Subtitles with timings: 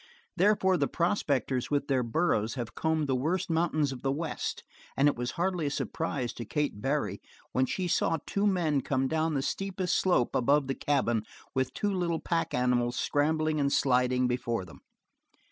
[0.35, 4.63] Therefore the prospectors with their burros have combed the worst mountains of the West
[4.97, 9.07] and it was hardly a surprise to Kate Barry when she saw two men come
[9.07, 11.21] down the steepest slope above the cabin
[11.53, 14.81] with two little pack animals scrambling and sliding before them.